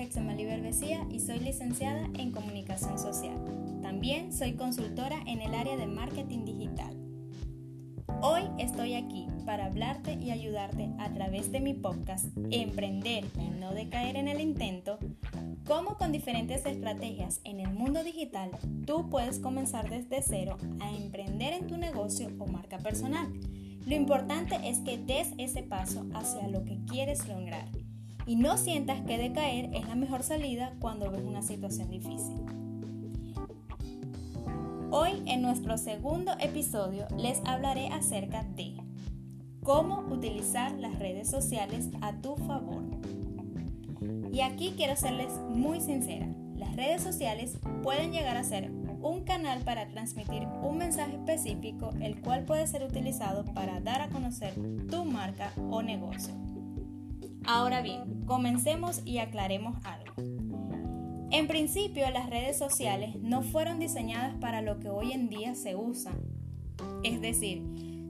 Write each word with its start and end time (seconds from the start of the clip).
es 0.00 0.14
Berbecía 0.16 1.06
y 1.10 1.20
soy 1.20 1.38
licenciada 1.40 2.08
en 2.18 2.32
Comunicación 2.32 2.98
Social. 2.98 3.36
También 3.82 4.32
soy 4.32 4.54
consultora 4.54 5.20
en 5.26 5.42
el 5.42 5.54
área 5.54 5.76
de 5.76 5.86
marketing 5.86 6.44
digital. 6.44 6.96
Hoy 8.22 8.42
estoy 8.58 8.94
aquí 8.94 9.26
para 9.44 9.66
hablarte 9.66 10.14
y 10.14 10.30
ayudarte 10.30 10.88
a 10.98 11.12
través 11.12 11.52
de 11.52 11.60
mi 11.60 11.74
podcast 11.74 12.26
Emprender 12.50 13.24
y 13.38 13.50
no 13.60 13.74
decaer 13.74 14.16
en 14.16 14.28
el 14.28 14.40
intento, 14.40 14.98
cómo 15.66 15.98
con 15.98 16.10
diferentes 16.10 16.64
estrategias 16.64 17.40
en 17.44 17.60
el 17.60 17.72
mundo 17.72 18.02
digital 18.02 18.50
tú 18.86 19.10
puedes 19.10 19.38
comenzar 19.38 19.90
desde 19.90 20.22
cero 20.22 20.56
a 20.80 20.90
emprender 20.90 21.52
en 21.52 21.66
tu 21.66 21.76
negocio 21.76 22.28
o 22.38 22.46
marca 22.46 22.78
personal. 22.78 23.30
Lo 23.86 23.94
importante 23.94 24.56
es 24.64 24.78
que 24.78 24.96
des 24.96 25.32
ese 25.38 25.62
paso 25.62 26.06
hacia 26.14 26.48
lo 26.48 26.64
que 26.64 26.78
quieres 26.86 27.28
lograr 27.28 27.81
y 28.26 28.36
no 28.36 28.56
sientas 28.56 29.00
que 29.02 29.18
decaer 29.18 29.70
es 29.74 29.86
la 29.88 29.94
mejor 29.94 30.22
salida 30.22 30.72
cuando 30.78 31.10
ves 31.10 31.22
una 31.22 31.42
situación 31.42 31.90
difícil. 31.90 32.36
Hoy 34.90 35.22
en 35.26 35.42
nuestro 35.42 35.78
segundo 35.78 36.32
episodio 36.38 37.06
les 37.16 37.40
hablaré 37.46 37.88
acerca 37.88 38.44
de 38.56 38.74
cómo 39.62 40.00
utilizar 40.10 40.72
las 40.72 40.98
redes 40.98 41.30
sociales 41.30 41.88
a 42.00 42.12
tu 42.20 42.36
favor. 42.36 42.82
Y 44.32 44.40
aquí 44.40 44.74
quiero 44.76 44.96
serles 44.96 45.32
muy 45.48 45.80
sincera, 45.80 46.26
las 46.54 46.76
redes 46.76 47.02
sociales 47.02 47.58
pueden 47.82 48.12
llegar 48.12 48.36
a 48.36 48.44
ser 48.44 48.70
un 49.02 49.24
canal 49.24 49.62
para 49.62 49.88
transmitir 49.88 50.46
un 50.62 50.78
mensaje 50.78 51.16
específico 51.16 51.90
el 52.00 52.20
cual 52.20 52.44
puede 52.44 52.66
ser 52.66 52.84
utilizado 52.84 53.44
para 53.46 53.80
dar 53.80 54.00
a 54.00 54.08
conocer 54.10 54.54
tu 54.88 55.04
marca 55.04 55.52
o 55.70 55.82
negocio. 55.82 56.51
Ahora 57.44 57.82
bien, 57.82 58.24
comencemos 58.24 59.02
y 59.04 59.18
aclaremos 59.18 59.76
algo. 59.84 60.14
En 61.30 61.48
principio, 61.48 62.08
las 62.10 62.28
redes 62.28 62.58
sociales 62.58 63.16
no 63.20 63.42
fueron 63.42 63.78
diseñadas 63.78 64.34
para 64.40 64.60
lo 64.60 64.78
que 64.78 64.90
hoy 64.90 65.12
en 65.12 65.28
día 65.28 65.54
se 65.54 65.74
usa. 65.74 66.12
Es 67.02 67.20
decir, 67.20 67.62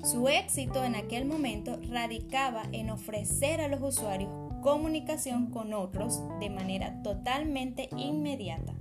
su 0.04 0.28
éxito 0.28 0.82
en 0.84 0.96
aquel 0.96 1.24
momento 1.24 1.78
radicaba 1.88 2.64
en 2.72 2.90
ofrecer 2.90 3.60
a 3.60 3.68
los 3.68 3.80
usuarios 3.80 4.30
comunicación 4.60 5.46
con 5.46 5.72
otros 5.72 6.20
de 6.40 6.50
manera 6.50 7.02
totalmente 7.02 7.88
inmediata, 7.96 8.74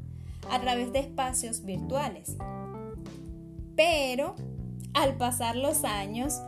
a 0.50 0.60
través 0.60 0.92
de 0.92 1.00
espacios 1.00 1.64
virtuales. 1.64 2.38
Pero, 3.76 4.36
al 4.94 5.18
pasar 5.18 5.56
los 5.56 5.84
años 5.84 6.42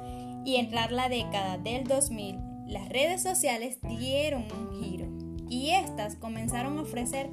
y 0.46 0.56
entrar 0.56 0.92
la 0.92 1.10
década 1.10 1.58
del 1.58 1.84
2000, 1.86 2.53
las 2.74 2.90
redes 2.90 3.22
sociales 3.22 3.78
dieron 3.82 4.46
un 4.52 4.82
giro 4.82 5.08
y 5.48 5.70
estas 5.70 6.16
comenzaron 6.16 6.80
a 6.80 6.82
ofrecer 6.82 7.30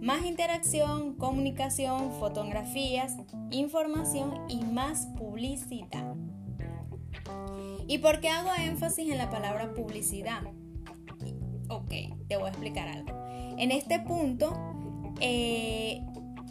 más 0.00 0.24
interacción, 0.24 1.14
comunicación, 1.14 2.12
fotografías, 2.12 3.16
información 3.50 4.34
y 4.48 4.62
más 4.62 5.08
publicidad. 5.18 6.14
¿Y 7.88 7.98
por 7.98 8.20
qué 8.20 8.28
hago 8.28 8.50
énfasis 8.56 9.10
en 9.10 9.18
la 9.18 9.30
palabra 9.30 9.74
publicidad? 9.74 10.42
Ok, 11.68 11.92
te 12.28 12.36
voy 12.36 12.46
a 12.46 12.50
explicar 12.50 12.86
algo. 12.86 13.10
En 13.58 13.72
este 13.72 13.98
punto 13.98 14.52
eh, 15.20 16.02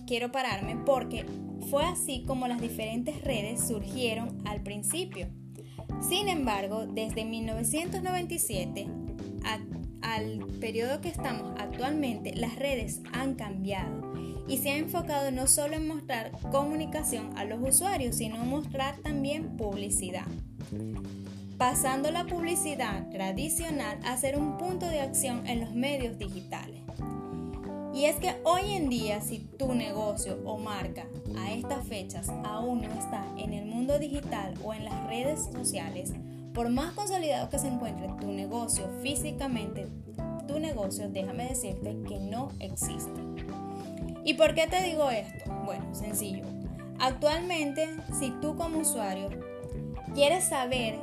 quiero 0.05 0.31
pararme 0.31 0.75
porque 0.85 1.25
fue 1.69 1.85
así 1.85 2.25
como 2.25 2.47
las 2.47 2.59
diferentes 2.59 3.23
redes 3.23 3.65
surgieron 3.65 4.41
al 4.45 4.61
principio. 4.63 5.27
Sin 6.01 6.29
embargo, 6.29 6.85
desde 6.85 7.25
1997 7.25 8.87
al 10.01 10.45
periodo 10.59 11.01
que 11.01 11.09
estamos 11.09 11.53
actualmente, 11.57 12.35
las 12.35 12.55
redes 12.57 13.01
han 13.13 13.35
cambiado 13.35 14.13
y 14.47 14.57
se 14.57 14.71
ha 14.71 14.77
enfocado 14.77 15.31
no 15.31 15.47
solo 15.47 15.75
en 15.75 15.87
mostrar 15.87 16.31
comunicación 16.51 17.37
a 17.37 17.45
los 17.45 17.59
usuarios, 17.61 18.17
sino 18.17 18.37
mostrar 18.37 18.97
también 18.97 19.55
publicidad. 19.55 20.27
Pasando 21.57 22.11
la 22.11 22.25
publicidad 22.25 23.09
tradicional 23.09 23.97
a 24.03 24.17
ser 24.17 24.37
un 24.37 24.57
punto 24.57 24.87
de 24.87 24.99
acción 24.99 25.47
en 25.47 25.61
los 25.61 25.73
medios 25.73 26.17
digitales. 26.17 26.81
Y 27.93 28.05
es 28.05 28.15
que 28.15 28.35
hoy 28.43 28.71
en 28.71 28.89
día 28.89 29.21
si 29.21 29.39
tu 29.39 29.73
negocio 29.73 30.39
o 30.45 30.57
marca 30.57 31.05
a 31.37 31.53
estas 31.53 31.85
fechas 31.85 32.29
aún 32.43 32.81
no 32.81 32.91
está 32.93 33.23
en 33.37 33.53
el 33.53 33.65
mundo 33.65 33.99
digital 33.99 34.55
o 34.63 34.73
en 34.73 34.85
las 34.85 35.07
redes 35.07 35.49
sociales, 35.53 36.11
por 36.53 36.69
más 36.69 36.93
consolidado 36.93 37.49
que 37.49 37.59
se 37.59 37.67
encuentre 37.67 38.09
tu 38.19 38.31
negocio 38.31 38.89
físicamente, 39.03 39.87
tu 40.47 40.59
negocio, 40.59 41.07
déjame 41.09 41.47
decirte 41.49 41.95
que 42.07 42.19
no 42.19 42.49
existe. 42.59 43.21
¿Y 44.25 44.33
por 44.35 44.55
qué 44.55 44.67
te 44.67 44.81
digo 44.81 45.09
esto? 45.11 45.51
Bueno, 45.65 45.93
sencillo. 45.93 46.45
Actualmente, 46.99 47.89
si 48.19 48.31
tú 48.41 48.55
como 48.55 48.79
usuario 48.79 49.29
quieres 50.15 50.45
saber 50.45 50.95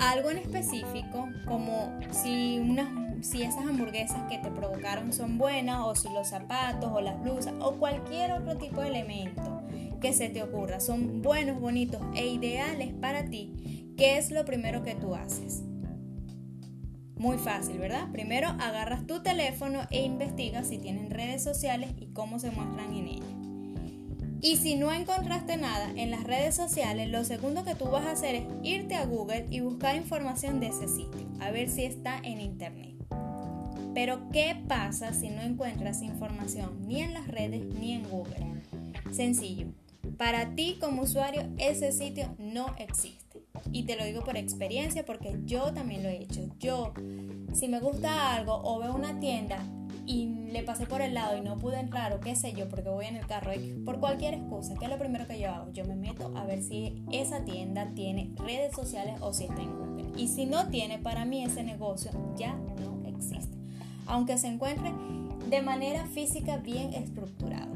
algo 0.00 0.30
en 0.30 0.38
específico, 0.38 1.28
como 1.46 1.92
si 2.10 2.58
unas 2.58 2.88
si 3.22 3.42
esas 3.42 3.64
hamburguesas 3.64 4.28
que 4.28 4.38
te 4.38 4.50
provocaron 4.50 5.12
son 5.12 5.38
buenas 5.38 5.80
o 5.84 5.94
si 5.94 6.08
los 6.12 6.28
zapatos 6.28 6.90
o 6.92 7.00
las 7.00 7.20
blusas 7.22 7.54
o 7.60 7.76
cualquier 7.76 8.32
otro 8.32 8.58
tipo 8.58 8.80
de 8.80 8.88
elemento 8.88 9.62
que 10.00 10.12
se 10.12 10.28
te 10.28 10.42
ocurra 10.42 10.80
son 10.80 11.22
buenos, 11.22 11.60
bonitos 11.60 12.02
e 12.14 12.26
ideales 12.26 12.92
para 12.94 13.24
ti, 13.24 13.94
¿qué 13.96 14.18
es 14.18 14.32
lo 14.32 14.44
primero 14.44 14.82
que 14.82 14.96
tú 14.96 15.14
haces? 15.14 15.62
Muy 17.16 17.38
fácil, 17.38 17.78
¿verdad? 17.78 18.10
Primero 18.10 18.48
agarras 18.48 19.06
tu 19.06 19.22
teléfono 19.22 19.82
e 19.90 20.02
investigas 20.02 20.66
si 20.66 20.78
tienen 20.78 21.08
redes 21.08 21.44
sociales 21.44 21.90
y 21.96 22.06
cómo 22.06 22.40
se 22.40 22.50
muestran 22.50 22.92
en 22.92 23.06
ellas. 23.06 23.28
Y 24.40 24.56
si 24.56 24.74
no 24.74 24.92
encontraste 24.92 25.56
nada 25.56 25.92
en 25.94 26.10
las 26.10 26.24
redes 26.24 26.56
sociales, 26.56 27.08
lo 27.08 27.22
segundo 27.22 27.62
que 27.62 27.76
tú 27.76 27.84
vas 27.84 28.06
a 28.06 28.10
hacer 28.10 28.34
es 28.34 28.44
irte 28.64 28.96
a 28.96 29.06
Google 29.06 29.46
y 29.50 29.60
buscar 29.60 29.94
información 29.94 30.58
de 30.58 30.66
ese 30.66 30.88
sitio, 30.88 31.28
a 31.38 31.52
ver 31.52 31.68
si 31.68 31.84
está 31.84 32.18
en 32.24 32.40
internet. 32.40 32.92
Pero 33.94 34.30
¿qué 34.30 34.56
pasa 34.68 35.12
si 35.12 35.28
no 35.28 35.42
encuentras 35.42 36.02
información 36.02 36.86
ni 36.86 37.02
en 37.02 37.12
las 37.12 37.28
redes 37.28 37.62
ni 37.78 37.92
en 37.92 38.08
Google? 38.08 38.62
Sencillo, 39.10 39.66
para 40.16 40.54
ti 40.54 40.78
como 40.80 41.02
usuario 41.02 41.42
ese 41.58 41.92
sitio 41.92 42.34
no 42.38 42.74
existe. 42.78 43.42
Y 43.70 43.84
te 43.84 43.96
lo 43.96 44.04
digo 44.04 44.24
por 44.24 44.36
experiencia 44.36 45.04
porque 45.04 45.38
yo 45.44 45.72
también 45.72 46.02
lo 46.02 46.08
he 46.08 46.22
hecho. 46.22 46.48
Yo, 46.58 46.94
si 47.52 47.68
me 47.68 47.80
gusta 47.80 48.34
algo 48.34 48.60
o 48.64 48.78
veo 48.78 48.94
una 48.94 49.20
tienda 49.20 49.58
y 50.06 50.26
le 50.50 50.62
pasé 50.62 50.86
por 50.86 51.00
el 51.00 51.14
lado 51.14 51.36
y 51.36 51.42
no 51.42 51.58
pude 51.58 51.78
entrar 51.78 52.12
o 52.12 52.20
qué 52.20 52.34
sé 52.34 52.52
yo 52.54 52.68
porque 52.68 52.88
voy 52.88 53.06
en 53.06 53.16
el 53.16 53.26
carro 53.26 53.52
por 53.84 54.00
cualquier 54.00 54.34
excusa, 54.34 54.74
¿qué 54.78 54.86
es 54.86 54.90
lo 54.90 54.98
primero 54.98 55.26
que 55.26 55.38
yo 55.38 55.50
hago? 55.50 55.72
Yo 55.72 55.84
me 55.84 55.94
meto 55.94 56.32
a 56.36 56.44
ver 56.44 56.62
si 56.62 57.02
esa 57.12 57.44
tienda 57.44 57.92
tiene 57.94 58.30
redes 58.36 58.74
sociales 58.74 59.20
o 59.20 59.32
si 59.32 59.44
está 59.44 59.62
en 59.62 59.76
Google. 59.76 60.12
Y 60.16 60.28
si 60.28 60.46
no 60.46 60.68
tiene, 60.68 60.98
para 60.98 61.24
mí 61.24 61.44
ese 61.44 61.62
negocio 61.62 62.10
ya 62.36 62.54
no 62.80 62.91
aunque 64.06 64.38
se 64.38 64.48
encuentre 64.48 64.92
de 65.48 65.62
manera 65.62 66.06
física 66.06 66.56
bien 66.56 66.94
estructurado. 66.94 67.72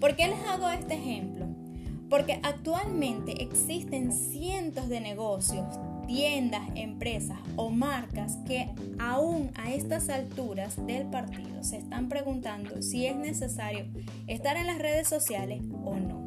¿Por 0.00 0.16
qué 0.16 0.28
les 0.28 0.40
hago 0.48 0.68
este 0.70 0.94
ejemplo? 0.94 1.46
Porque 2.08 2.40
actualmente 2.42 3.42
existen 3.42 4.12
cientos 4.12 4.88
de 4.88 5.00
negocios, 5.00 5.78
tiendas, 6.06 6.62
empresas 6.74 7.38
o 7.54 7.70
marcas 7.70 8.38
que 8.46 8.70
aún 8.98 9.50
a 9.54 9.70
estas 9.72 10.08
alturas 10.08 10.84
del 10.86 11.06
partido 11.06 11.62
se 11.62 11.76
están 11.76 12.08
preguntando 12.08 12.82
si 12.82 13.06
es 13.06 13.14
necesario 13.14 13.86
estar 14.26 14.56
en 14.56 14.66
las 14.66 14.78
redes 14.78 15.06
sociales 15.06 15.62
o 15.84 15.94
no. 15.94 16.20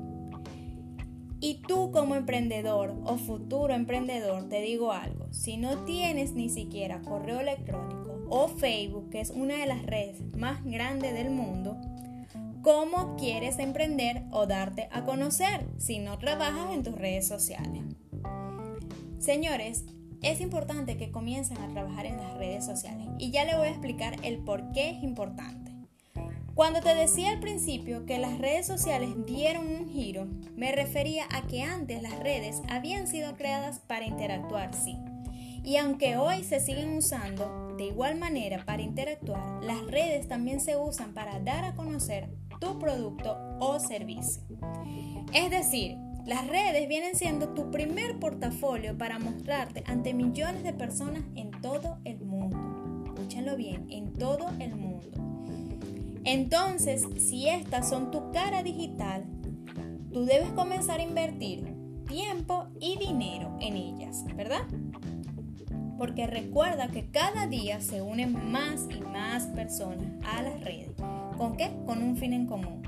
Y 1.41 1.55
tú 1.67 1.91
como 1.91 2.15
emprendedor 2.15 2.95
o 3.03 3.17
futuro 3.17 3.73
emprendedor, 3.73 4.47
te 4.47 4.61
digo 4.61 4.93
algo, 4.93 5.22
si 5.33 5.57
no 5.57 5.79
tienes 5.79 6.33
ni 6.33 6.47
siquiera 6.47 7.01
correo 7.01 7.39
electrónico 7.39 8.23
o 8.29 8.47
Facebook, 8.47 9.09
que 9.09 9.19
es 9.19 9.31
una 9.31 9.57
de 9.57 9.65
las 9.65 9.83
redes 9.83 10.21
más 10.37 10.63
grandes 10.63 11.13
del 11.13 11.31
mundo, 11.31 11.75
¿cómo 12.61 13.15
quieres 13.17 13.57
emprender 13.59 14.23
o 14.31 14.45
darte 14.45 14.87
a 14.91 15.03
conocer 15.03 15.65
si 15.77 15.99
no 15.99 16.19
trabajas 16.19 16.71
en 16.71 16.83
tus 16.83 16.95
redes 16.95 17.27
sociales? 17.27 17.83
Señores, 19.17 19.85
es 20.21 20.39
importante 20.39 20.97
que 20.97 21.11
comiencen 21.11 21.57
a 21.57 21.67
trabajar 21.67 22.05
en 22.05 22.17
las 22.17 22.37
redes 22.37 22.63
sociales 22.63 23.07
y 23.17 23.31
ya 23.31 23.43
le 23.43 23.57
voy 23.57 23.67
a 23.67 23.71
explicar 23.71 24.15
el 24.23 24.37
por 24.37 24.71
qué 24.71 24.91
es 24.91 25.03
importante. 25.03 25.71
Cuando 26.53 26.81
te 26.81 26.93
decía 26.93 27.31
al 27.31 27.39
principio 27.39 28.05
que 28.05 28.19
las 28.19 28.37
redes 28.37 28.67
sociales 28.67 29.09
dieron 29.25 29.67
un 29.67 29.89
giro, 29.89 30.27
me 30.55 30.71
refería 30.71 31.25
a 31.31 31.47
que 31.47 31.63
antes 31.63 32.03
las 32.03 32.19
redes 32.19 32.61
habían 32.69 33.07
sido 33.07 33.35
creadas 33.35 33.79
para 33.79 34.05
interactuar, 34.05 34.75
sí. 34.75 34.95
Y 35.63 35.77
aunque 35.77 36.17
hoy 36.17 36.43
se 36.43 36.59
siguen 36.59 36.97
usando 36.97 37.73
de 37.77 37.85
igual 37.85 38.17
manera 38.17 38.65
para 38.65 38.81
interactuar, 38.81 39.63
las 39.63 39.85
redes 39.87 40.27
también 40.27 40.59
se 40.59 40.75
usan 40.75 41.13
para 41.13 41.39
dar 41.39 41.65
a 41.65 41.75
conocer 41.75 42.29
tu 42.59 42.79
producto 42.79 43.37
o 43.59 43.79
servicio. 43.79 44.43
Es 45.33 45.49
decir, 45.49 45.97
las 46.25 46.47
redes 46.47 46.87
vienen 46.87 47.15
siendo 47.15 47.49
tu 47.49 47.71
primer 47.71 48.19
portafolio 48.19 48.97
para 48.97 49.19
mostrarte 49.19 49.83
ante 49.87 50.13
millones 50.13 50.63
de 50.63 50.73
personas 50.73 51.23
en 51.35 51.51
todo 51.61 51.97
el 52.03 52.19
mundo 52.19 52.73
escúchenlo 53.23 53.55
bien, 53.55 53.85
en 53.89 54.13
todo 54.13 54.49
el 54.59 54.75
mundo. 54.75 55.07
Entonces, 56.25 57.07
si 57.17 57.47
estas 57.47 57.89
son 57.89 58.11
tu 58.11 58.31
cara 58.31 58.63
digital, 58.63 59.25
tú 60.11 60.25
debes 60.25 60.51
comenzar 60.51 60.99
a 60.99 61.03
invertir 61.03 61.73
tiempo 62.07 62.67
y 62.79 62.97
dinero 62.97 63.57
en 63.61 63.75
ellas, 63.75 64.25
¿verdad? 64.35 64.67
Porque 66.03 66.27
recuerda 66.27 66.89
que 66.89 67.05
cada 67.05 67.47
día 67.47 67.79
se 67.79 68.01
unen 68.01 68.51
más 68.51 68.87
y 68.89 68.99
más 68.99 69.45
personas 69.45 70.05
a 70.25 70.41
las 70.41 70.59
redes. 70.59 70.91
¿Con 71.37 71.55
qué? 71.55 71.71
Con 71.85 72.03
un 72.03 72.17
fin 72.17 72.33
en 72.33 72.45
común. 72.45 72.83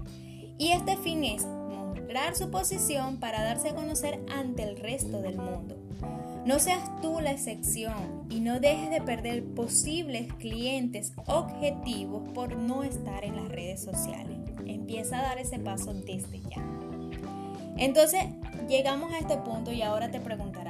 Y 0.57 0.73
este 0.73 0.97
fin 0.97 1.23
es 1.23 1.45
mostrar 1.45 2.35
su 2.35 2.51
posición 2.51 3.21
para 3.21 3.41
darse 3.41 3.69
a 3.69 3.73
conocer 3.73 4.19
ante 4.29 4.63
el 4.63 4.75
resto 4.75 5.21
del 5.21 5.37
mundo. 5.37 5.77
No 6.45 6.59
seas 6.59 6.99
tú 7.01 7.21
la 7.21 7.31
excepción 7.31 8.25
y 8.29 8.41
no 8.41 8.59
dejes 8.59 8.89
de 8.89 8.99
perder 8.99 9.45
posibles 9.45 10.33
clientes 10.33 11.13
objetivos 11.25 12.21
por 12.33 12.57
no 12.57 12.83
estar 12.83 13.23
en 13.23 13.37
las 13.37 13.47
redes 13.47 13.81
sociales. 13.81 14.37
Empieza 14.65 15.19
a 15.19 15.21
dar 15.21 15.37
ese 15.37 15.57
paso 15.57 15.93
desde 15.93 16.41
ya. 16.53 16.61
Entonces, 17.77 18.25
llegamos 18.67 19.13
a 19.13 19.19
este 19.19 19.37
punto 19.37 19.71
y 19.71 19.83
ahora 19.83 20.11
te 20.11 20.19
preguntarás, 20.19 20.64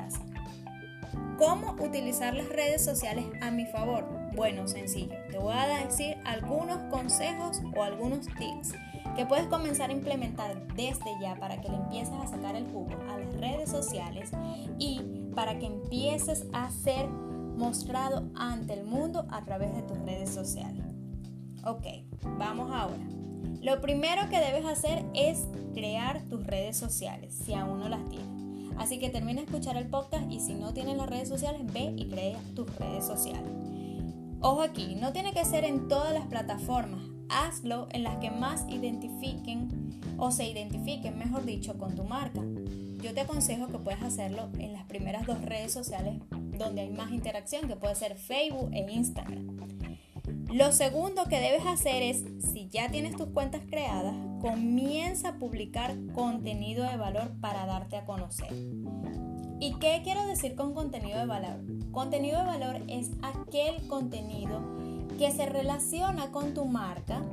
¿cómo 1.37 1.71
utilizar 1.83 2.33
las 2.33 2.49
redes 2.49 2.83
sociales 2.83 3.25
a 3.41 3.51
mi 3.51 3.65
favor? 3.65 4.07
Bueno, 4.35 4.67
sencillo. 4.67 5.15
Te 5.31 5.37
voy 5.37 5.53
a 5.53 5.85
decir 5.85 6.17
algunos 6.25 6.77
consejos 6.91 7.61
o 7.75 7.83
algunos 7.83 8.27
tips 8.27 8.73
que 9.15 9.25
puedes 9.25 9.47
comenzar 9.47 9.89
a 9.89 9.93
implementar 9.93 10.67
desde 10.75 11.19
ya 11.21 11.35
para 11.35 11.61
que 11.61 11.69
le 11.69 11.75
empieces 11.75 12.13
a 12.15 12.27
sacar 12.27 12.55
el 12.55 12.65
jugo 12.65 12.89
a 13.09 13.17
las 13.17 13.33
redes 13.35 13.69
sociales 13.69 14.31
y 14.77 15.01
para 15.33 15.57
que 15.57 15.67
empieces 15.67 16.47
a 16.53 16.69
ser 16.69 17.07
mostrado 17.07 18.29
ante 18.35 18.73
el 18.73 18.83
mundo 18.83 19.25
a 19.29 19.43
través 19.45 19.73
de 19.73 19.81
tus 19.83 19.97
redes 19.99 20.29
sociales. 20.29 20.83
Ok, 21.63 21.85
vamos 22.37 22.71
ahora. 22.73 23.03
Lo 23.61 23.81
primero 23.81 24.29
que 24.29 24.39
debes 24.39 24.65
hacer 24.65 25.05
es 25.13 25.47
crear 25.73 26.21
tus 26.23 26.45
redes 26.45 26.77
sociales, 26.77 27.33
si 27.33 27.53
aún 27.53 27.79
no 27.79 27.89
las 27.89 28.07
tienes. 28.09 28.34
Así 28.77 28.99
que 28.99 29.09
termina 29.09 29.41
de 29.41 29.47
escuchar 29.47 29.77
el 29.77 29.87
podcast 29.87 30.29
y 30.31 30.39
si 30.39 30.53
no 30.53 30.73
tienes 30.73 30.97
las 30.97 31.09
redes 31.09 31.29
sociales, 31.29 31.61
ve 31.71 31.93
y 31.95 32.07
crea 32.09 32.39
tus 32.55 32.73
redes 32.75 33.05
sociales. 33.05 33.51
Ojo 34.41 34.61
aquí, 34.61 34.95
no 34.95 35.13
tiene 35.13 35.33
que 35.33 35.45
ser 35.45 35.63
en 35.63 35.87
todas 35.87 36.13
las 36.13 36.27
plataformas 36.27 37.15
hazlo 37.29 37.87
en 37.91 38.03
las 38.03 38.17
que 38.17 38.31
más 38.31 38.65
identifiquen 38.69 40.01
o 40.17 40.31
se 40.31 40.47
identifiquen, 40.47 41.17
mejor 41.17 41.45
dicho, 41.45 41.77
con 41.77 41.95
tu 41.95 42.03
marca. 42.03 42.41
Yo 43.01 43.13
te 43.13 43.21
aconsejo 43.21 43.67
que 43.67 43.77
puedas 43.77 44.01
hacerlo 44.03 44.49
en 44.57 44.73
las 44.73 44.85
primeras 44.85 45.25
dos 45.25 45.41
redes 45.41 45.71
sociales 45.71 46.21
donde 46.57 46.81
hay 46.81 46.89
más 46.89 47.11
interacción, 47.11 47.67
que 47.67 47.75
puede 47.75 47.95
ser 47.95 48.15
Facebook 48.15 48.69
e 48.73 48.91
Instagram. 48.91 49.57
Lo 50.51 50.71
segundo 50.71 51.25
que 51.25 51.39
debes 51.39 51.65
hacer 51.65 52.01
es, 52.01 52.23
si 52.39 52.69
ya 52.69 52.89
tienes 52.89 53.15
tus 53.17 53.27
cuentas 53.27 53.61
creadas, 53.67 54.15
comienza 54.45 55.29
a 55.29 55.39
publicar 55.39 55.95
contenido 56.13 56.87
de 56.87 56.97
valor 56.97 57.31
para 57.41 57.65
darte 57.65 57.97
a 57.97 58.05
conocer. 58.05 58.53
¿Y 59.59 59.73
qué 59.79 60.01
quiero 60.03 60.23
decir 60.27 60.53
con 60.53 60.75
contenido 60.75 61.17
de 61.17 61.25
valor? 61.25 61.61
Contenido 61.91 62.41
de 62.41 62.45
valor 62.45 62.83
es 62.87 63.09
aquel 63.23 63.87
contenido 63.87 64.61
que 65.17 65.31
se 65.31 65.47
relaciona 65.47 66.31
con 66.31 66.53
tu 66.53 66.65
marca, 66.65 67.23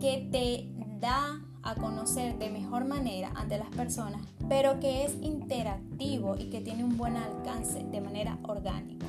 que 0.00 0.28
te 0.32 0.68
da 0.98 1.40
a 1.62 1.74
conocer 1.76 2.36
de 2.38 2.50
mejor 2.50 2.84
manera 2.84 3.30
ante 3.36 3.56
las 3.56 3.70
personas, 3.70 4.20
pero 4.48 4.80
que 4.80 5.04
es 5.04 5.14
interactivo 5.22 6.34
y 6.36 6.50
que 6.50 6.60
tiene 6.60 6.82
un 6.82 6.96
buen 6.96 7.16
alcance 7.16 7.84
de 7.84 8.00
manera 8.00 8.38
orgánica. 8.42 9.06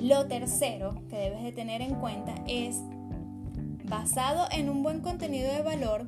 Lo 0.00 0.26
tercero 0.26 1.04
que 1.08 1.18
debes 1.18 1.44
de 1.44 1.52
tener 1.52 1.82
en 1.82 1.94
cuenta 1.94 2.34
es, 2.48 2.82
basado 3.90 4.46
en 4.52 4.70
un 4.70 4.82
buen 4.82 5.00
contenido 5.00 5.52
de 5.52 5.62
valor, 5.62 6.06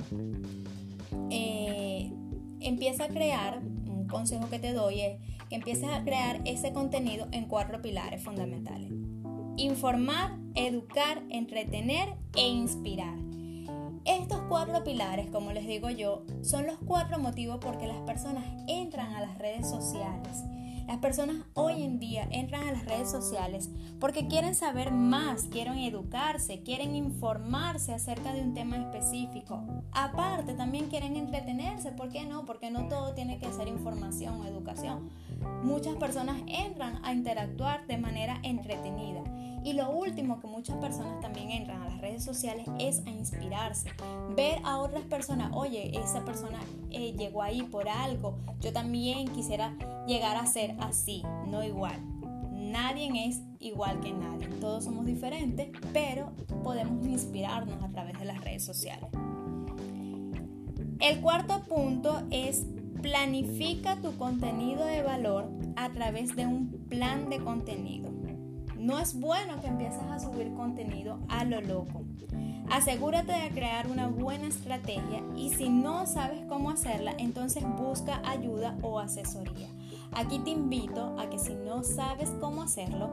eh, 1.30 2.10
empieza 2.60 3.04
a 3.04 3.08
crear, 3.08 3.60
un 3.86 4.06
consejo 4.06 4.48
que 4.48 4.58
te 4.58 4.72
doy 4.72 5.00
es 5.00 5.20
que 5.48 5.56
empieces 5.56 5.88
a 5.90 6.02
crear 6.02 6.40
ese 6.44 6.72
contenido 6.72 7.26
en 7.32 7.46
cuatro 7.46 7.82
pilares 7.82 8.22
fundamentales. 8.22 8.90
Informar, 9.56 10.38
educar, 10.54 11.22
entretener 11.28 12.14
e 12.34 12.48
inspirar. 12.48 13.18
Estos 14.04 14.40
cuatro 14.48 14.82
pilares, 14.82 15.28
como 15.30 15.52
les 15.52 15.66
digo 15.66 15.90
yo, 15.90 16.24
son 16.42 16.66
los 16.66 16.78
cuatro 16.86 17.18
motivos 17.18 17.58
por 17.58 17.78
que 17.78 17.86
las 17.86 18.00
personas 18.00 18.44
entran 18.66 19.12
a 19.14 19.20
las 19.20 19.38
redes 19.38 19.68
sociales. 19.68 20.42
Las 20.92 21.00
personas 21.00 21.36
hoy 21.54 21.84
en 21.84 21.98
día 21.98 22.28
entran 22.30 22.68
a 22.68 22.72
las 22.72 22.84
redes 22.84 23.10
sociales 23.10 23.70
porque 23.98 24.26
quieren 24.26 24.54
saber 24.54 24.90
más, 24.90 25.44
quieren 25.44 25.78
educarse, 25.78 26.62
quieren 26.62 26.94
informarse 26.94 27.94
acerca 27.94 28.34
de 28.34 28.42
un 28.42 28.52
tema 28.52 28.76
específico. 28.76 29.64
Aparte, 29.92 30.52
también 30.52 30.88
quieren 30.90 31.16
entretenerse. 31.16 31.92
¿Por 31.92 32.10
qué 32.10 32.26
no? 32.26 32.44
Porque 32.44 32.70
no 32.70 32.88
todo 32.88 33.14
tiene 33.14 33.38
que 33.38 33.50
ser 33.54 33.68
información 33.68 34.42
o 34.42 34.44
educación. 34.44 35.08
Muchas 35.62 35.96
personas 35.96 36.42
entran 36.46 37.02
a 37.06 37.14
interactuar 37.14 37.86
de 37.86 37.96
manera 37.96 38.38
entretenida. 38.42 39.22
Y 39.64 39.74
lo 39.74 39.90
último 39.90 40.40
que 40.40 40.48
muchas 40.48 40.76
personas 40.78 41.20
también 41.20 41.50
entran 41.50 41.82
a 41.82 41.88
las 41.88 42.00
redes 42.00 42.24
sociales 42.24 42.66
es 42.78 43.02
a 43.06 43.10
inspirarse. 43.10 43.90
Ver 44.36 44.60
a 44.64 44.78
otras 44.78 45.04
personas, 45.04 45.52
oye, 45.54 45.96
esa 45.98 46.24
persona 46.24 46.58
eh, 46.90 47.14
llegó 47.16 47.42
ahí 47.42 47.62
por 47.62 47.88
algo, 47.88 48.38
yo 48.60 48.72
también 48.72 49.28
quisiera 49.28 49.76
llegar 50.06 50.36
a 50.36 50.46
ser 50.46 50.74
así, 50.80 51.22
no 51.46 51.62
igual. 51.62 52.00
Nadie 52.50 53.28
es 53.28 53.40
igual 53.60 54.00
que 54.00 54.12
nadie, 54.12 54.48
todos 54.60 54.84
somos 54.84 55.04
diferentes, 55.04 55.70
pero 55.92 56.32
podemos 56.64 57.06
inspirarnos 57.06 57.82
a 57.82 57.88
través 57.90 58.18
de 58.18 58.24
las 58.24 58.40
redes 58.42 58.64
sociales. 58.64 59.10
El 61.00 61.20
cuarto 61.20 61.62
punto 61.64 62.22
es 62.30 62.66
planifica 63.02 63.96
tu 63.96 64.16
contenido 64.16 64.84
de 64.84 65.02
valor 65.02 65.50
a 65.74 65.90
través 65.90 66.36
de 66.36 66.46
un 66.46 66.70
plan 66.88 67.28
de 67.28 67.38
contenido. 67.38 68.11
No 68.82 68.98
es 68.98 69.14
bueno 69.14 69.60
que 69.60 69.68
empieces 69.68 70.02
a 70.10 70.18
subir 70.18 70.52
contenido 70.54 71.20
a 71.28 71.44
lo 71.44 71.60
loco. 71.60 72.02
Asegúrate 72.68 73.30
de 73.30 73.50
crear 73.50 73.86
una 73.86 74.08
buena 74.08 74.48
estrategia 74.48 75.22
y 75.36 75.50
si 75.50 75.68
no 75.68 76.04
sabes 76.04 76.40
cómo 76.48 76.68
hacerla, 76.68 77.14
entonces 77.16 77.62
busca 77.76 78.20
ayuda 78.28 78.76
o 78.82 78.98
asesoría. 78.98 79.68
Aquí 80.10 80.40
te 80.40 80.50
invito 80.50 81.16
a 81.16 81.30
que 81.30 81.38
si 81.38 81.54
no 81.54 81.84
sabes 81.84 82.30
cómo 82.40 82.62
hacerlo, 82.62 83.12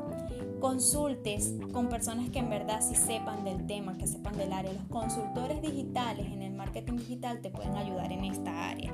consultes 0.59 1.53
con 1.71 1.87
personas 1.87 2.31
que 2.31 2.39
en 2.39 2.49
verdad 2.49 2.81
sí 2.81 2.95
sepan 2.95 3.43
del 3.43 3.67
tema, 3.67 3.95
que 3.95 4.07
sepan 4.07 4.35
del 4.37 4.53
área. 4.53 4.73
Los 4.73 4.85
consultores 4.85 5.61
digitales 5.61 6.25
en 6.31 6.41
el 6.41 6.53
marketing 6.53 6.97
digital 6.97 7.41
te 7.41 7.51
pueden 7.51 7.75
ayudar 7.75 8.11
en 8.11 8.25
esta 8.25 8.69
área. 8.69 8.91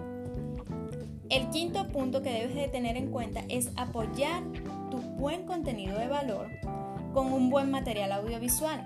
El 1.30 1.50
quinto 1.50 1.88
punto 1.88 2.22
que 2.22 2.32
debes 2.32 2.54
de 2.54 2.68
tener 2.68 2.98
en 2.98 3.12
cuenta 3.12 3.42
es 3.48 3.72
apoyar 3.78 4.44
tu 4.92 4.98
buen 4.98 5.46
contenido 5.46 5.98
de 5.98 6.08
valor 6.08 6.50
con 7.16 7.32
un 7.32 7.50
buen 7.50 7.72
material 7.72 8.12
audiovisual, 8.12 8.86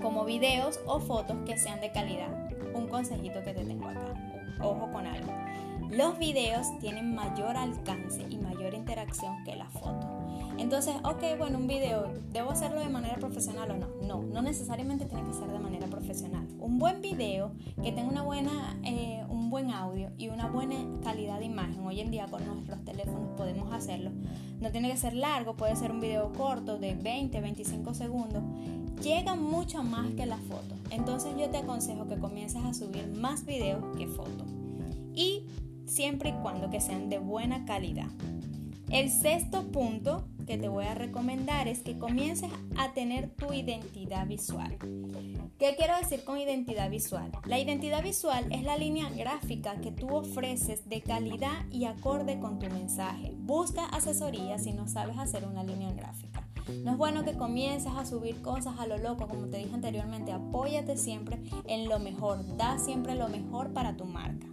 como 0.00 0.24
videos 0.24 0.80
o 0.86 1.00
fotos 1.00 1.36
que 1.44 1.58
sean 1.58 1.78
de 1.82 1.92
calidad. 1.92 2.30
Un 2.72 2.88
consejito 2.88 3.44
que 3.44 3.52
te 3.52 3.62
tengo 3.62 3.88
acá, 3.88 4.14
ojo 4.62 4.90
con 4.90 5.06
algo. 5.06 5.30
Los 5.90 6.18
videos 6.18 6.66
tienen 6.80 7.14
mayor 7.14 7.58
alcance 7.58 8.24
y 8.30 8.38
mayor 8.38 8.72
interacción 8.72 9.44
que 9.44 9.54
las 9.54 9.70
fotos. 9.70 10.19
Entonces, 10.60 10.94
ok, 11.04 11.38
bueno, 11.38 11.56
un 11.56 11.66
video, 11.66 12.12
¿debo 12.34 12.50
hacerlo 12.50 12.80
de 12.80 12.90
manera 12.90 13.16
profesional 13.16 13.70
o 13.70 13.76
no? 13.78 13.86
No, 14.06 14.22
no 14.22 14.42
necesariamente 14.42 15.06
tiene 15.06 15.24
que 15.24 15.32
ser 15.32 15.48
de 15.48 15.58
manera 15.58 15.86
profesional. 15.86 16.46
Un 16.58 16.78
buen 16.78 17.00
video 17.00 17.52
que 17.82 17.92
tenga 17.92 18.10
una 18.10 18.22
buena, 18.22 18.78
eh, 18.84 19.24
un 19.30 19.48
buen 19.48 19.70
audio 19.70 20.10
y 20.18 20.28
una 20.28 20.48
buena 20.48 20.76
calidad 21.02 21.38
de 21.38 21.46
imagen, 21.46 21.80
hoy 21.86 22.00
en 22.00 22.10
día 22.10 22.26
con 22.26 22.44
nuestros 22.46 22.84
teléfonos 22.84 23.30
podemos 23.38 23.72
hacerlo. 23.72 24.10
No 24.60 24.70
tiene 24.70 24.90
que 24.90 24.98
ser 24.98 25.14
largo, 25.14 25.56
puede 25.56 25.74
ser 25.76 25.92
un 25.92 26.00
video 26.00 26.30
corto 26.34 26.76
de 26.76 26.94
20, 26.94 27.40
25 27.40 27.94
segundos. 27.94 28.42
Llega 29.02 29.36
mucho 29.36 29.82
más 29.82 30.10
que 30.10 30.26
la 30.26 30.36
foto. 30.36 30.74
Entonces 30.90 31.32
yo 31.38 31.48
te 31.48 31.56
aconsejo 31.56 32.06
que 32.06 32.18
comiences 32.18 32.62
a 32.62 32.74
subir 32.74 33.08
más 33.08 33.46
videos 33.46 33.82
que 33.96 34.06
fotos. 34.06 34.46
Y 35.14 35.46
siempre 35.86 36.28
y 36.28 36.32
cuando 36.42 36.68
que 36.68 36.82
sean 36.82 37.08
de 37.08 37.18
buena 37.18 37.64
calidad. 37.64 38.08
El 38.90 39.08
sexto 39.08 39.70
punto 39.70 40.24
que 40.48 40.58
te 40.58 40.68
voy 40.68 40.84
a 40.84 40.96
recomendar 40.96 41.68
es 41.68 41.78
que 41.78 41.96
comiences 41.96 42.50
a 42.76 42.92
tener 42.92 43.30
tu 43.30 43.52
identidad 43.52 44.26
visual. 44.26 44.76
¿Qué 45.60 45.76
quiero 45.76 45.96
decir 45.96 46.24
con 46.24 46.38
identidad 46.38 46.90
visual? 46.90 47.30
La 47.46 47.60
identidad 47.60 48.02
visual 48.02 48.46
es 48.50 48.64
la 48.64 48.76
línea 48.76 49.08
gráfica 49.10 49.80
que 49.80 49.92
tú 49.92 50.08
ofreces 50.12 50.88
de 50.88 51.02
calidad 51.02 51.66
y 51.70 51.84
acorde 51.84 52.40
con 52.40 52.58
tu 52.58 52.66
mensaje. 52.66 53.32
Busca 53.36 53.86
asesoría 53.86 54.58
si 54.58 54.72
no 54.72 54.88
sabes 54.88 55.18
hacer 55.18 55.46
una 55.46 55.62
línea 55.62 55.92
gráfica. 55.92 56.48
No 56.82 56.90
es 56.90 56.98
bueno 56.98 57.24
que 57.24 57.36
comiences 57.36 57.92
a 57.96 58.04
subir 58.04 58.42
cosas 58.42 58.80
a 58.80 58.88
lo 58.88 58.98
loco, 58.98 59.28
como 59.28 59.46
te 59.46 59.58
dije 59.58 59.72
anteriormente, 59.72 60.32
apóyate 60.32 60.96
siempre 60.96 61.40
en 61.68 61.88
lo 61.88 62.00
mejor, 62.00 62.56
da 62.56 62.76
siempre 62.78 63.14
lo 63.14 63.28
mejor 63.28 63.72
para 63.72 63.96
tu 63.96 64.04
marca. 64.04 64.48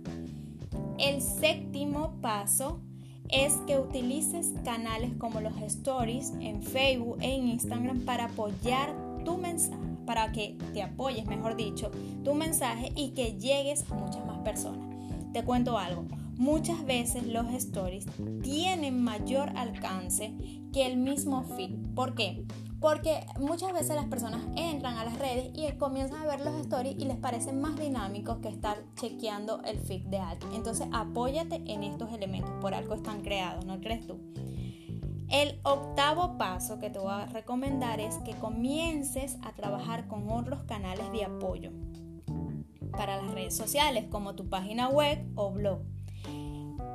El 1.00 1.24
séptimo 1.24 2.20
paso 2.22 2.82
es 3.30 3.54
que 3.68 3.78
utilices 3.78 4.54
canales 4.64 5.12
como 5.18 5.42
los 5.42 5.56
stories 5.62 6.34
en 6.40 6.62
Facebook 6.62 7.18
e 7.22 7.36
en 7.36 7.48
Instagram 7.48 8.02
para 8.02 8.26
apoyar 8.26 8.96
tu 9.26 9.38
mensaje, 9.38 9.82
para 10.06 10.32
que 10.32 10.58
te 10.74 10.82
apoyes, 10.82 11.26
mejor 11.26 11.56
dicho, 11.58 11.92
tu 12.24 12.34
mensaje 12.34 12.92
y 12.96 13.10
que 13.10 13.34
llegues 13.34 13.90
a 13.92 13.96
muchas 13.96 14.26
más 14.26 14.40
personas. 14.40 14.88
Te 15.34 15.44
cuento 15.44 15.78
algo, 15.78 16.06
muchas 16.38 16.86
veces 16.86 17.28
los 17.28 17.48
stories 17.54 18.06
tienen 18.42 19.04
mayor 19.04 19.50
alcance 19.58 20.34
que 20.72 20.86
el 20.86 20.98
mismo 20.98 21.44
feed. 21.44 21.76
¿Por 21.94 22.16
qué? 22.16 22.46
Porque 22.80 23.26
muchas 23.40 23.74
veces 23.74 23.96
las 23.96 24.06
personas 24.06 24.42
entran 24.56 24.98
a 24.98 25.06
las 25.06 25.18
redes 25.18 25.52
y 25.56 25.72
comienzan 25.78 26.22
a 26.22 26.26
ver 26.26 26.42
los 26.42 26.54
stories 26.56 26.96
y 27.00 27.06
les 27.06 27.18
parecen 27.18 27.60
más 27.60 27.76
dinámicos 27.76 28.38
que 28.38 28.50
estar 28.50 28.78
chequeando 28.96 29.62
el 29.64 29.80
feed 29.80 30.06
de 30.06 30.20
alguien. 30.20 30.54
Entonces 30.54 30.88
apóyate 30.94 31.64
en 31.66 31.84
estos 31.84 32.14
elementos, 32.14 32.52
por 32.62 32.76
algo 32.76 32.94
están 32.94 33.22
creados, 33.22 33.66
¿no 33.66 33.80
crees 33.80 34.06
tú? 34.06 34.20
El 35.30 35.60
octavo 35.64 36.38
paso 36.38 36.80
que 36.80 36.90
te 36.90 37.00
voy 37.00 37.12
a 37.12 37.26
recomendar 37.26 38.00
es 38.00 38.16
que 38.20 38.36
comiences 38.36 39.38
a 39.44 39.52
trabajar 39.52 40.08
con 40.08 40.30
otros 40.30 40.64
canales 40.64 41.12
de 41.12 41.26
apoyo 41.26 41.72
para 42.92 43.18
las 43.18 43.34
redes 43.34 43.56
sociales 43.56 44.06
como 44.10 44.36
tu 44.36 44.50
página 44.50 44.88
web 44.88 45.26
o 45.36 45.52
blog. 45.52 45.80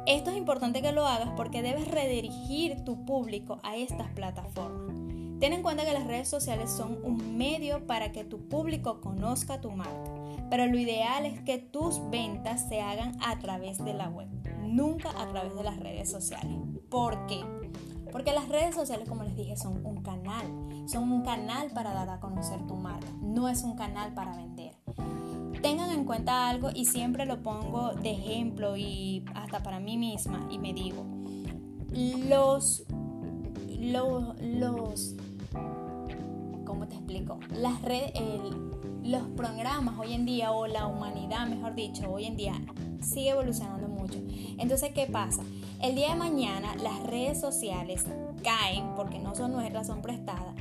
Esto 0.06 0.30
es 0.30 0.36
importante 0.36 0.80
que 0.80 0.92
lo 0.92 1.06
hagas 1.06 1.30
porque 1.36 1.62
debes 1.62 1.88
redirigir 1.88 2.84
tu 2.84 3.04
público 3.04 3.60
a 3.62 3.76
estas 3.76 4.10
plataformas. 4.12 5.11
Ten 5.42 5.54
en 5.54 5.62
cuenta 5.64 5.84
que 5.84 5.92
las 5.92 6.06
redes 6.06 6.28
sociales 6.28 6.70
son 6.70 7.00
un 7.02 7.36
medio 7.36 7.84
para 7.84 8.12
que 8.12 8.22
tu 8.22 8.48
público 8.48 9.00
conozca 9.00 9.60
tu 9.60 9.72
marca, 9.72 10.12
pero 10.48 10.66
lo 10.66 10.78
ideal 10.78 11.26
es 11.26 11.40
que 11.40 11.58
tus 11.58 12.00
ventas 12.10 12.68
se 12.68 12.80
hagan 12.80 13.20
a 13.20 13.40
través 13.40 13.84
de 13.84 13.92
la 13.92 14.08
web, 14.08 14.28
nunca 14.60 15.10
a 15.20 15.28
través 15.32 15.56
de 15.56 15.64
las 15.64 15.80
redes 15.80 16.08
sociales. 16.08 16.56
¿Por 16.88 17.26
qué? 17.26 17.40
Porque 18.12 18.30
las 18.30 18.48
redes 18.50 18.76
sociales, 18.76 19.08
como 19.08 19.24
les 19.24 19.34
dije, 19.34 19.56
son 19.56 19.84
un 19.84 20.04
canal, 20.04 20.46
son 20.86 21.10
un 21.10 21.22
canal 21.22 21.72
para 21.72 21.92
dar 21.92 22.08
a 22.10 22.20
conocer 22.20 22.64
tu 22.68 22.76
marca, 22.76 23.08
no 23.20 23.48
es 23.48 23.64
un 23.64 23.74
canal 23.74 24.14
para 24.14 24.36
vender. 24.36 24.76
Tengan 25.60 25.90
en 25.90 26.04
cuenta 26.04 26.50
algo 26.50 26.70
y 26.72 26.84
siempre 26.84 27.26
lo 27.26 27.42
pongo 27.42 27.94
de 27.94 28.12
ejemplo 28.12 28.76
y 28.76 29.24
hasta 29.34 29.60
para 29.64 29.80
mí 29.80 29.96
misma 29.96 30.46
y 30.52 30.60
me 30.60 30.72
digo, 30.72 31.04
los, 32.28 32.84
los, 33.80 34.40
los 34.40 35.16
¿cómo 35.16 35.21
te 35.21 35.21
explico? 37.02 37.38
Las 37.50 37.82
redes, 37.82 38.12
los 39.02 39.22
programas 39.36 39.98
hoy 39.98 40.14
en 40.14 40.24
día, 40.24 40.52
o 40.52 40.66
la 40.66 40.86
humanidad, 40.86 41.46
mejor 41.46 41.74
dicho, 41.74 42.10
hoy 42.10 42.26
en 42.26 42.36
día 42.36 42.54
sigue 43.00 43.30
evolucionando 43.30 43.88
mucho. 43.88 44.18
Entonces, 44.58 44.92
¿qué 44.94 45.06
pasa? 45.06 45.42
El 45.80 45.96
día 45.96 46.10
de 46.10 46.16
mañana 46.16 46.74
las 46.76 47.02
redes 47.04 47.40
sociales 47.40 48.04
caen 48.42 48.94
porque 48.94 49.18
no 49.18 49.34
son 49.34 49.52
nuestras, 49.52 49.88
son 49.88 50.00
prestadas. 50.00 50.54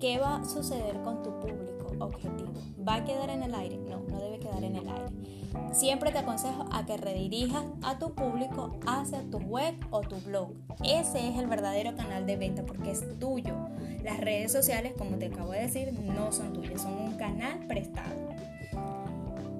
¿Qué 0.00 0.18
va 0.18 0.36
a 0.36 0.44
suceder 0.44 1.00
con 1.02 1.22
tu 1.22 1.38
público 1.38 1.94
objetivo? 2.00 2.52
¿Va 2.86 2.94
a 2.96 3.04
quedar 3.04 3.30
en 3.30 3.42
el 3.42 3.54
aire? 3.54 3.76
No, 3.78 4.00
no 4.08 4.18
debe 4.18 4.38
quedar 4.38 4.64
en 4.64 4.76
el 4.76 4.88
aire. 4.88 5.41
Siempre 5.72 6.12
te 6.12 6.18
aconsejo 6.18 6.66
a 6.70 6.84
que 6.86 6.96
redirijas 6.96 7.64
a 7.82 7.98
tu 7.98 8.14
público 8.14 8.78
hacia 8.86 9.22
tu 9.30 9.38
web 9.38 9.74
o 9.90 10.00
tu 10.00 10.16
blog. 10.20 10.52
Ese 10.84 11.28
es 11.28 11.38
el 11.38 11.46
verdadero 11.46 11.96
canal 11.96 12.26
de 12.26 12.36
venta 12.36 12.64
porque 12.64 12.90
es 12.90 13.18
tuyo. 13.18 13.54
Las 14.02 14.20
redes 14.20 14.52
sociales, 14.52 14.92
como 14.98 15.16
te 15.16 15.26
acabo 15.26 15.52
de 15.52 15.62
decir, 15.62 15.92
no 15.92 16.32
son 16.32 16.52
tuyas, 16.52 16.82
son 16.82 16.92
un 16.94 17.16
canal 17.16 17.66
prestado. 17.66 18.32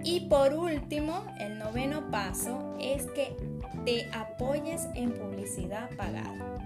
Y 0.04 0.20
por 0.28 0.52
último, 0.54 1.24
el 1.38 1.58
noveno 1.58 2.10
paso 2.10 2.74
es 2.80 3.06
que 3.12 3.36
te 3.84 4.08
apoyes 4.12 4.88
en 4.94 5.12
publicidad 5.12 5.90
pagada. 5.96 6.61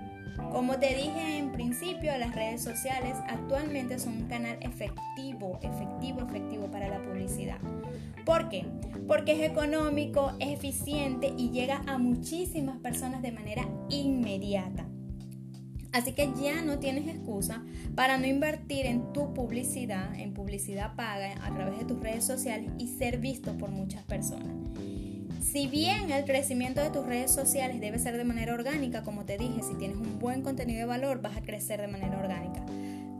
Como 0.50 0.78
te 0.78 0.94
dije 0.94 1.38
en 1.38 1.52
principio, 1.52 2.16
las 2.18 2.34
redes 2.34 2.62
sociales 2.62 3.16
actualmente 3.28 3.98
son 3.98 4.14
un 4.14 4.28
canal 4.28 4.56
efectivo, 4.60 5.58
efectivo, 5.62 6.20
efectivo 6.20 6.70
para 6.70 6.88
la 6.88 7.02
publicidad. 7.02 7.58
¿Por 8.24 8.48
qué? 8.48 8.66
Porque 9.06 9.32
es 9.32 9.50
económico, 9.50 10.32
es 10.40 10.48
eficiente 10.48 11.32
y 11.36 11.50
llega 11.50 11.82
a 11.86 11.98
muchísimas 11.98 12.78
personas 12.78 13.22
de 13.22 13.32
manera 13.32 13.68
inmediata. 13.88 14.86
Así 15.92 16.12
que 16.12 16.30
ya 16.38 16.60
no 16.60 16.78
tienes 16.78 17.08
excusa 17.08 17.64
para 17.94 18.18
no 18.18 18.26
invertir 18.26 18.84
en 18.84 19.12
tu 19.14 19.32
publicidad, 19.32 20.14
en 20.14 20.34
publicidad 20.34 20.94
paga 20.94 21.34
a 21.42 21.54
través 21.54 21.78
de 21.78 21.84
tus 21.86 22.00
redes 22.00 22.24
sociales 22.24 22.70
y 22.78 22.88
ser 22.88 23.18
visto 23.18 23.56
por 23.56 23.70
muchas 23.70 24.04
personas. 24.04 24.65
Si 25.52 25.68
bien 25.68 26.10
el 26.10 26.24
crecimiento 26.24 26.82
de 26.82 26.90
tus 26.90 27.06
redes 27.06 27.32
sociales 27.32 27.80
debe 27.80 28.00
ser 28.00 28.16
de 28.16 28.24
manera 28.24 28.52
orgánica, 28.52 29.02
como 29.02 29.24
te 29.24 29.38
dije, 29.38 29.62
si 29.62 29.74
tienes 29.74 29.96
un 29.96 30.18
buen 30.18 30.42
contenido 30.42 30.80
de 30.80 30.86
valor 30.86 31.22
vas 31.22 31.36
a 31.36 31.40
crecer 31.40 31.80
de 31.80 31.86
manera 31.86 32.18
orgánica. 32.18 32.64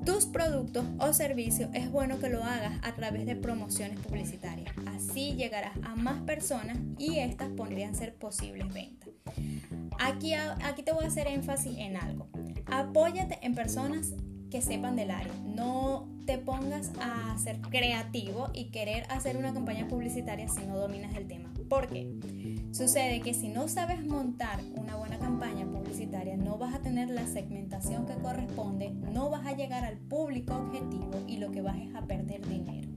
Tus 0.04 0.26
productos 0.26 0.84
o 0.98 1.12
servicios 1.12 1.70
es 1.72 1.90
bueno 1.90 2.18
que 2.18 2.28
lo 2.28 2.42
hagas 2.42 2.78
a 2.82 2.94
través 2.94 3.26
de 3.26 3.36
promociones 3.36 4.00
publicitarias. 4.00 4.74
Así 4.86 5.34
llegarás 5.34 5.76
a 5.84 5.94
más 5.94 6.20
personas 6.22 6.76
y 6.98 7.20
estas 7.20 7.48
podrían 7.50 7.94
ser 7.94 8.14
posibles 8.16 8.74
ventas. 8.74 9.08
Aquí, 10.00 10.34
aquí 10.34 10.82
te 10.82 10.92
voy 10.92 11.04
a 11.04 11.08
hacer 11.08 11.28
énfasis 11.28 11.78
en 11.78 11.96
algo. 11.96 12.28
Apóyate 12.66 13.38
en 13.42 13.54
personas 13.54 14.14
que 14.50 14.62
sepan 14.62 14.96
del 14.96 15.12
área. 15.12 15.32
No 15.44 16.08
te 16.26 16.38
pongas 16.38 16.90
a 17.00 17.38
ser 17.38 17.60
creativo 17.60 18.50
y 18.52 18.70
querer 18.70 19.06
hacer 19.10 19.36
una 19.36 19.54
campaña 19.54 19.86
publicitaria 19.86 20.48
si 20.48 20.66
no 20.66 20.76
dominas 20.76 21.16
el 21.16 21.28
tema. 21.28 21.45
¿Por 21.68 21.88
qué? 21.88 22.12
Sucede 22.72 23.20
que 23.20 23.34
si 23.34 23.48
no 23.48 23.68
sabes 23.68 24.04
montar 24.04 24.60
una 24.74 24.96
buena 24.96 25.18
campaña 25.18 25.66
publicitaria, 25.66 26.36
no 26.36 26.58
vas 26.58 26.74
a 26.74 26.80
tener 26.80 27.10
la 27.10 27.26
segmentación 27.26 28.06
que 28.06 28.14
corresponde, 28.14 28.90
no 29.12 29.30
vas 29.30 29.46
a 29.46 29.56
llegar 29.56 29.84
al 29.84 29.96
público 29.96 30.54
objetivo 30.54 31.10
y 31.26 31.38
lo 31.38 31.50
que 31.50 31.62
vas 31.62 31.76
es 31.78 31.94
a 31.94 32.02
perder 32.02 32.46
dinero. 32.46 32.88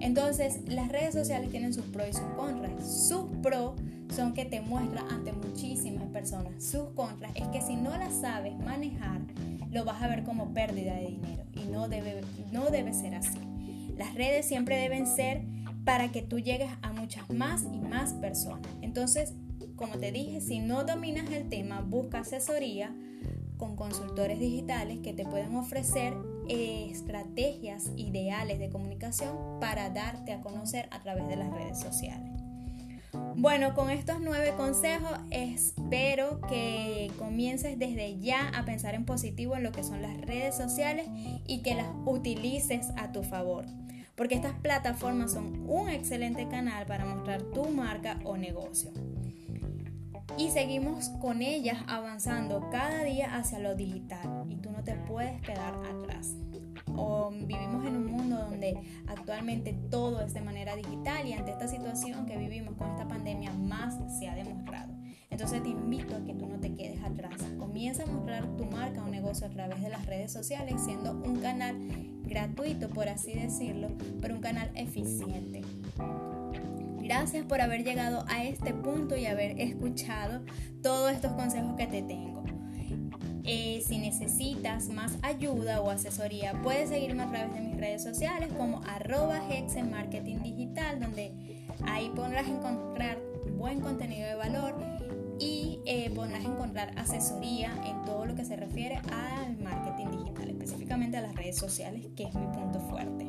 Entonces, 0.00 0.60
las 0.68 0.90
redes 0.90 1.14
sociales 1.14 1.50
tienen 1.50 1.72
sus 1.72 1.86
pros 1.86 2.08
y 2.10 2.12
sus 2.12 2.26
contras. 2.36 3.08
Sus 3.08 3.24
pros 3.42 3.72
son 4.14 4.34
que 4.34 4.44
te 4.44 4.60
muestran 4.60 5.08
ante 5.10 5.32
muchísimas 5.32 6.04
personas. 6.08 6.62
Sus 6.62 6.90
contras 6.90 7.32
es 7.34 7.46
que 7.48 7.62
si 7.62 7.76
no 7.76 7.96
las 7.96 8.14
sabes 8.20 8.54
manejar, 8.58 9.20
lo 9.70 9.84
vas 9.84 10.02
a 10.02 10.08
ver 10.08 10.24
como 10.24 10.52
pérdida 10.52 10.94
de 10.94 11.06
dinero 11.06 11.44
y 11.54 11.70
no 11.70 11.88
debe, 11.88 12.20
no 12.52 12.66
debe 12.66 12.92
ser 12.92 13.14
así. 13.14 13.38
Las 13.96 14.14
redes 14.14 14.46
siempre 14.46 14.76
deben 14.76 15.06
ser 15.06 15.42
para 15.84 16.10
que 16.10 16.22
tú 16.22 16.38
llegues 16.38 16.70
a 16.82 16.92
muchas 16.92 17.28
más 17.30 17.64
y 17.72 17.78
más 17.78 18.14
personas. 18.14 18.68
Entonces, 18.80 19.34
como 19.76 19.98
te 19.98 20.12
dije, 20.12 20.40
si 20.40 20.60
no 20.60 20.84
dominas 20.84 21.30
el 21.30 21.48
tema, 21.48 21.80
busca 21.80 22.20
asesoría 22.20 22.94
con 23.56 23.76
consultores 23.76 24.38
digitales 24.38 25.00
que 25.00 25.12
te 25.12 25.24
pueden 25.24 25.54
ofrecer 25.56 26.14
eh, 26.48 26.88
estrategias 26.90 27.90
ideales 27.96 28.58
de 28.58 28.68
comunicación 28.68 29.58
para 29.60 29.90
darte 29.90 30.32
a 30.32 30.40
conocer 30.40 30.88
a 30.90 31.00
través 31.00 31.28
de 31.28 31.36
las 31.36 31.50
redes 31.52 31.80
sociales. 31.80 32.30
Bueno, 33.36 33.74
con 33.74 33.90
estos 33.90 34.20
nueve 34.20 34.54
consejos 34.56 35.18
espero 35.30 36.40
que 36.48 37.10
comiences 37.18 37.78
desde 37.78 38.18
ya 38.18 38.48
a 38.48 38.64
pensar 38.64 38.94
en 38.94 39.04
positivo 39.04 39.56
en 39.56 39.62
lo 39.62 39.72
que 39.72 39.84
son 39.84 40.02
las 40.02 40.20
redes 40.20 40.56
sociales 40.56 41.06
y 41.46 41.62
que 41.62 41.74
las 41.74 41.88
utilices 42.06 42.88
a 42.96 43.12
tu 43.12 43.22
favor, 43.22 43.66
porque 44.14 44.34
estas 44.34 44.54
plataformas 44.54 45.32
son 45.32 45.68
un 45.68 45.88
excelente 45.88 46.48
canal 46.48 46.86
para 46.86 47.04
mostrar 47.04 47.42
tu 47.42 47.64
marca 47.70 48.18
o 48.24 48.36
negocio 48.36 48.92
y 50.36 50.50
seguimos 50.50 51.10
con 51.20 51.42
ellas 51.42 51.78
avanzando 51.86 52.68
cada 52.70 53.04
día 53.04 53.36
hacia 53.36 53.60
lo 53.60 53.74
digital 53.74 54.44
y 54.48 54.56
tú 54.56 54.70
no 54.70 54.82
te 54.82 54.94
puedes 54.94 55.40
quedar 55.42 55.74
atrás. 55.74 56.03
O 56.96 57.30
vivimos 57.30 57.86
en 57.86 57.96
un 57.96 58.06
mundo 58.06 58.36
donde 58.36 58.76
actualmente 59.06 59.72
todo 59.90 60.20
es 60.20 60.34
de 60.34 60.40
manera 60.40 60.76
digital 60.76 61.26
y 61.26 61.32
ante 61.32 61.52
esta 61.52 61.68
situación 61.68 62.26
que 62.26 62.36
vivimos 62.36 62.74
con 62.74 62.90
esta 62.90 63.06
pandemia 63.06 63.52
más 63.52 63.96
se 64.18 64.28
ha 64.28 64.34
demostrado. 64.34 64.94
Entonces 65.30 65.62
te 65.64 65.70
invito 65.70 66.14
a 66.14 66.24
que 66.24 66.32
tú 66.34 66.46
no 66.46 66.60
te 66.60 66.74
quedes 66.74 67.02
atrás. 67.02 67.34
Comienza 67.58 68.04
a 68.04 68.06
mostrar 68.06 68.56
tu 68.56 68.66
marca 68.66 69.02
o 69.02 69.08
negocio 69.08 69.46
a 69.46 69.50
través 69.50 69.82
de 69.82 69.88
las 69.88 70.06
redes 70.06 70.32
sociales 70.32 70.80
siendo 70.84 71.10
un 71.10 71.40
canal 71.40 71.76
gratuito, 72.22 72.88
por 72.88 73.08
así 73.08 73.34
decirlo, 73.34 73.88
pero 74.20 74.36
un 74.36 74.40
canal 74.40 74.70
eficiente. 74.74 75.62
Gracias 77.02 77.44
por 77.44 77.60
haber 77.60 77.84
llegado 77.84 78.24
a 78.28 78.44
este 78.44 78.72
punto 78.72 79.16
y 79.16 79.26
haber 79.26 79.60
escuchado 79.60 80.42
todos 80.82 81.12
estos 81.12 81.32
consejos 81.32 81.74
que 81.76 81.86
te 81.86 82.02
tengo. 82.02 82.33
Eh, 83.46 83.82
si 83.86 83.98
necesitas 83.98 84.88
más 84.88 85.18
ayuda 85.20 85.82
o 85.82 85.90
asesoría, 85.90 86.58
puedes 86.62 86.88
seguirme 86.88 87.24
a 87.24 87.28
través 87.28 87.52
de 87.52 87.60
mis 87.60 87.76
redes 87.76 88.02
sociales 88.02 88.50
como 88.56 88.80
arroba 88.84 89.38
Hexen 89.50 89.90
Marketing 89.90 90.38
Digital, 90.42 90.98
donde 90.98 91.32
ahí 91.86 92.10
podrás 92.16 92.48
encontrar 92.48 93.18
buen 93.58 93.80
contenido 93.80 94.26
de 94.26 94.34
valor 94.34 94.74
y 95.38 95.80
eh, 95.84 96.10
podrás 96.14 96.44
encontrar 96.44 96.92
asesoría 96.96 97.70
en 97.84 98.02
todo 98.04 98.24
lo 98.24 98.34
que 98.34 98.46
se 98.46 98.56
refiere 98.56 98.96
al 99.12 99.58
marketing 99.58 100.22
digital, 100.22 100.48
específicamente 100.48 101.18
a 101.18 101.20
las 101.20 101.34
redes 101.34 101.56
sociales, 101.56 102.06
que 102.16 102.24
es 102.24 102.34
mi 102.34 102.46
punto 102.46 102.80
fuerte. 102.80 103.26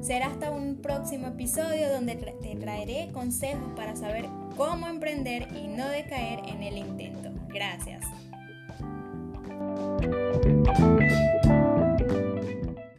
Será 0.00 0.26
hasta 0.26 0.50
un 0.50 0.76
próximo 0.76 1.28
episodio 1.28 1.90
donde 1.90 2.14
te 2.14 2.54
traeré 2.56 3.10
consejos 3.12 3.72
para 3.74 3.96
saber 3.96 4.28
cómo 4.56 4.86
emprender 4.86 5.48
y 5.56 5.66
no 5.66 5.88
decaer 5.88 6.40
en 6.46 6.62
el 6.62 6.78
intento. 6.78 7.30
Gracias. 7.48 8.04